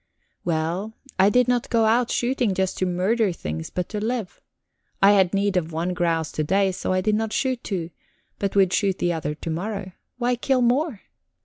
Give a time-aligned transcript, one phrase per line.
[0.43, 4.41] Well, I did not go out shooting just to murder things, but to live.
[4.99, 7.91] I had need of one grouse to day, and so I did not shoot two,
[8.39, 9.91] but would shoot the other to morrow.
[10.17, 11.01] Why kill more?